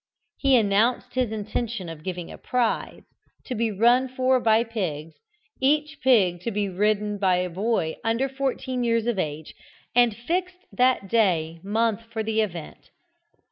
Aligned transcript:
He 0.39 0.55
announced 0.55 1.13
his 1.13 1.31
intention 1.31 1.87
of 1.87 2.01
giving 2.03 2.31
a 2.31 2.37
prize, 2.39 3.03
to 3.45 3.53
be 3.53 3.69
run 3.69 4.07
for 4.07 4.39
by 4.39 4.63
pigs, 4.63 5.13
each 5.61 5.99
pig 6.01 6.41
to 6.41 6.49
be 6.49 6.67
ridden 6.67 7.19
by 7.19 7.35
a 7.35 7.51
boy 7.51 7.97
under 8.03 8.27
fourteen 8.27 8.83
years 8.83 9.05
of 9.05 9.19
age, 9.19 9.53
and 9.93 10.17
fixed 10.17 10.65
that 10.71 11.07
day 11.07 11.59
month 11.63 12.01
for 12.11 12.23
the 12.23 12.41
event. 12.41 12.89